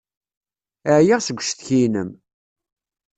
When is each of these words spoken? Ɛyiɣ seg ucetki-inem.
Ɛyiɣ 0.95 1.19
seg 1.23 1.37
ucetki-inem. 1.39 2.09